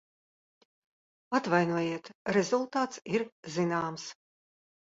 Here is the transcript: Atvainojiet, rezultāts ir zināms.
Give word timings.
Atvainojiet, 1.39 2.09
rezultāts 2.39 3.05
ir 3.19 3.29
zināms. 3.59 4.09